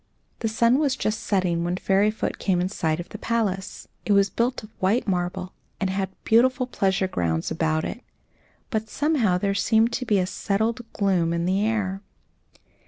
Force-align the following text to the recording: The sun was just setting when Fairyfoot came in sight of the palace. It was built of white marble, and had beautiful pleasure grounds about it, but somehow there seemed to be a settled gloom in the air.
The 0.39 0.47
sun 0.47 0.79
was 0.79 0.95
just 0.95 1.19
setting 1.19 1.63
when 1.63 1.75
Fairyfoot 1.77 2.39
came 2.39 2.59
in 2.59 2.69
sight 2.69 2.99
of 2.99 3.09
the 3.09 3.19
palace. 3.19 3.87
It 4.03 4.13
was 4.13 4.31
built 4.31 4.63
of 4.63 4.71
white 4.79 5.07
marble, 5.07 5.53
and 5.79 5.91
had 5.91 6.09
beautiful 6.23 6.65
pleasure 6.65 7.07
grounds 7.07 7.51
about 7.51 7.85
it, 7.85 8.01
but 8.71 8.89
somehow 8.89 9.37
there 9.37 9.53
seemed 9.53 9.93
to 9.93 10.05
be 10.07 10.17
a 10.17 10.25
settled 10.25 10.81
gloom 10.91 11.33
in 11.33 11.45
the 11.45 11.63
air. 11.63 12.01